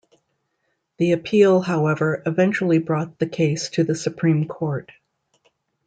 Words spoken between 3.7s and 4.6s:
the Supreme